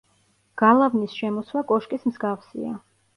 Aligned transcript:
გალავნის 0.61 1.17
შემოსვა 1.19 1.63
კოშკის 1.73 2.07
მსგავსია. 2.13 2.73